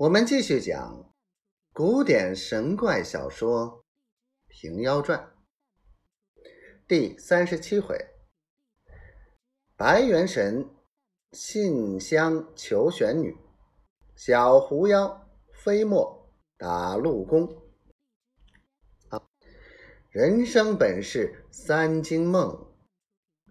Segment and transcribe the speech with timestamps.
[0.00, 1.12] 我们继续讲
[1.74, 3.84] 古典神怪小说
[4.48, 5.18] 《平妖传》
[6.88, 7.98] 第三十七回：
[9.76, 10.66] 白元神
[11.32, 13.36] 信香求玄女，
[14.16, 17.46] 小狐妖飞沫打陆公。
[19.10, 19.22] 啊，
[20.08, 22.72] 人生本是三更梦，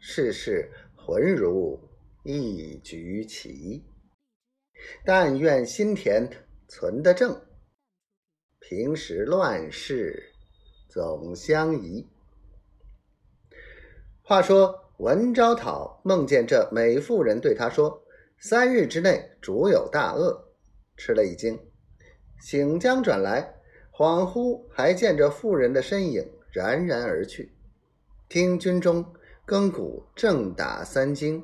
[0.00, 1.78] 世事浑如
[2.24, 3.84] 一局棋。
[5.04, 6.28] 但愿心田
[6.68, 7.40] 存得正，
[8.58, 10.32] 平时乱世
[10.88, 12.06] 总相宜。
[14.22, 18.02] 话说文昭讨梦见这美妇人对他说
[18.38, 20.52] ：“三日之内主有大恶。”
[20.98, 21.58] 吃了一惊，
[22.40, 23.54] 醒将转来，
[23.92, 27.52] 恍惚还见着妇人的身影冉冉而去。
[28.28, 29.04] 听军中
[29.46, 31.42] 更鼓正打三更，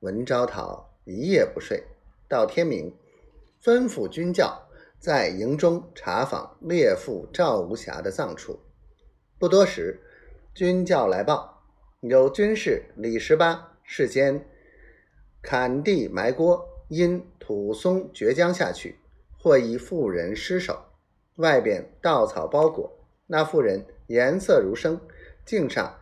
[0.00, 1.82] 文昭讨一夜不睡。
[2.30, 2.96] 到天明，
[3.60, 4.68] 吩咐军教
[5.00, 8.60] 在营中查访猎父赵无暇的葬处。
[9.36, 10.00] 不多时，
[10.54, 11.64] 军教来报，
[12.02, 14.46] 有军士李十八事间
[15.42, 18.96] 砍地埋锅，因土松绝江下去，
[19.36, 20.80] 或一妇人尸首，
[21.34, 22.96] 外边稻草包裹。
[23.26, 25.00] 那妇人颜色如生，
[25.44, 25.98] 颈上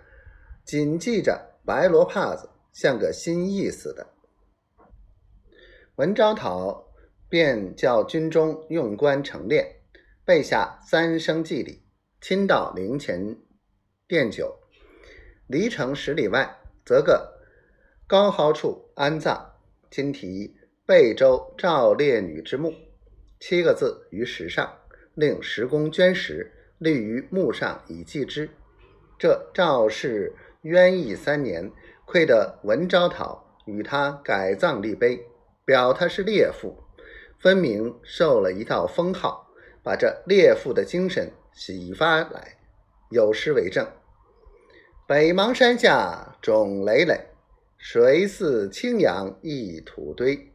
[0.67, 4.07] 紧系着白罗帕子，像个新意似的。
[5.99, 6.93] 文昭讨
[7.29, 9.67] 便叫军中用官成殓，
[10.25, 11.83] 备下三生祭礼，
[12.21, 13.37] 亲到陵前
[14.07, 14.61] 奠酒。
[15.49, 17.41] 离城十里外，择个
[18.07, 19.55] 高蒿处安葬。
[19.91, 20.55] 今题
[20.87, 22.73] “贝州赵烈女之墓”
[23.41, 24.73] 七个字于石上，
[25.15, 28.49] 令石工捐石立于墓上以祭之。
[29.19, 31.73] 这赵氏冤役三年，
[32.05, 35.27] 亏得文昭讨与他改葬立碑。
[35.69, 36.83] 表他是猎妇，
[37.39, 39.51] 分明受了一道封号，
[39.83, 42.57] 把这猎妇的精神洗发来，
[43.11, 43.87] 有诗为证
[45.07, 47.21] ：“北邙山下种累累，
[47.77, 50.55] 水似青杨一土堆。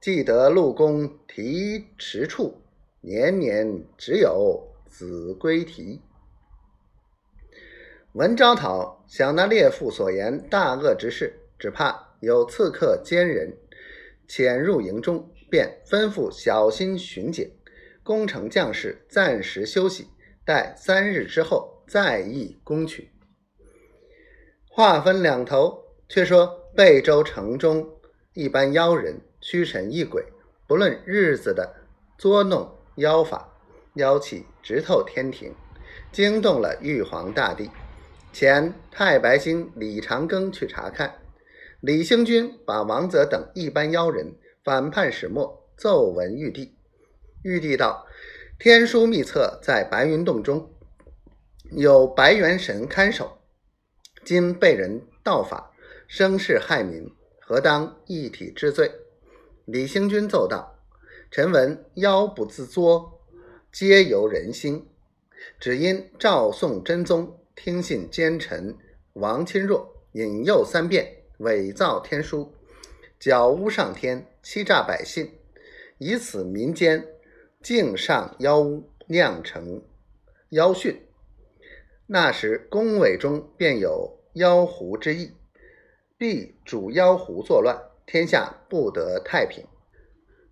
[0.00, 2.60] 记得陆公题池处，
[3.00, 6.02] 年年只有子规啼。”
[8.14, 13.56] 文昭讨想那猎妇所言大恶之事，只怕有刺客奸人。
[14.28, 17.50] 潜入营中，便吩咐小心巡警，
[18.02, 20.06] 攻城将士暂时休息，
[20.44, 23.10] 待三日之后再议攻取。
[24.68, 26.46] 话分两头，却说
[26.76, 27.88] 贝州城中
[28.34, 30.22] 一般妖人、驱神异鬼，
[30.66, 31.74] 不论日子的
[32.16, 33.52] 捉弄妖法，
[33.94, 35.52] 妖气直透天庭，
[36.12, 37.70] 惊动了玉皇大帝，
[38.32, 41.12] 遣太白星李长庚去查看。
[41.80, 44.34] 李兴军把王泽等一班妖人
[44.64, 46.76] 反叛始末奏闻玉帝。
[47.44, 48.04] 玉帝道
[48.58, 50.74] ：“天书秘册在白云洞中，
[51.70, 53.38] 有白元神看守，
[54.24, 55.72] 今被人盗法，
[56.08, 57.08] 生事害民，
[57.40, 58.90] 何当一体治罪？”
[59.64, 60.80] 李兴军奏道
[61.30, 63.20] ：“臣闻妖不自作，
[63.70, 64.88] 皆由人心。
[65.60, 68.76] 只因赵宋真宗听信奸臣
[69.12, 72.52] 王钦若引诱三变。”伪造天书，
[73.20, 75.30] 矫污上天，欺诈百姓，
[75.98, 77.06] 以此民间
[77.62, 79.82] 敬上妖巫，酿成
[80.50, 81.00] 妖训。
[82.06, 85.32] 那时宫闱中便有妖狐之意，
[86.16, 89.64] 必主妖狐作乱，天下不得太平。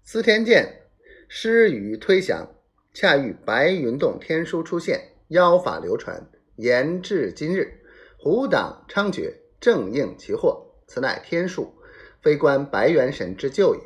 [0.05, 0.83] 司天监
[1.27, 2.55] 施于推降，
[2.95, 7.81] 恰遇白云洞天书出现，妖法流传，延至今日，
[8.17, 10.63] 狐党猖獗，正应其祸。
[10.87, 11.75] 此乃天数，
[12.21, 13.81] 非关白元神之救也。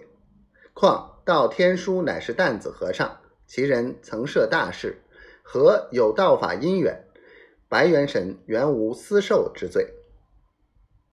[0.72, 5.02] 况道天书乃是担子和尚，其人曾设大事，
[5.42, 7.04] 何有道法因缘？
[7.68, 9.94] 白元神原无私受之罪。